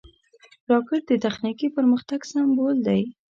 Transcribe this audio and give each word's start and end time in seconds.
راکټ 0.71 1.01
د 1.09 1.13
تخنیکي 1.25 1.67
پرمختګ 1.77 2.19
سمبول 2.31 2.75
دی 2.87 3.01